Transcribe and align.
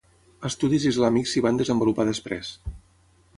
Estudis 0.47 0.87
islàmics 0.91 1.33
s'hi 1.35 1.43
van 1.47 1.59
desenvolupar 1.61 2.07
després. 2.09 2.51